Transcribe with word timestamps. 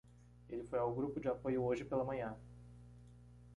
Ele 0.49 0.63
foi 0.63 0.79
ao 0.79 0.91
grupo 0.95 1.19
de 1.19 1.27
apoio 1.27 1.61
hoje 1.63 1.85
pela 1.85 2.03
manhã. 2.03 2.35